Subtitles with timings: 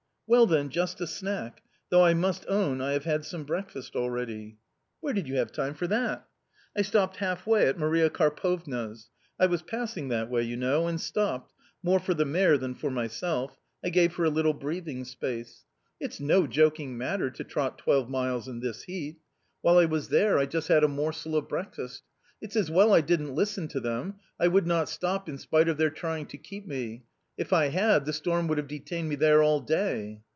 [0.31, 1.61] "Well, then, just a snack!
[1.89, 4.59] though I must own I have had some breakfast already.""
[5.01, 6.25] Where did you have time for that?""
[6.77, 9.09] I stopped half way at Maria Karpovna's.
[9.37, 11.51] I was pass ing that way, you know, and stopped,
[11.83, 15.65] more for the mare than for myself; I gave her a little breathing space.
[15.99, 19.17] It's no joking matter to trot twelve miles in this heat!
[19.61, 22.03] While I A COMMON STORY 239 was there I just had a morsel of breakfast.
[22.39, 25.75] It's as well I didn't listen to them; I would not stop in spite of
[25.75, 27.03] their trying to keep me;
[27.37, 30.21] if I had, the storm would have detained me there all day."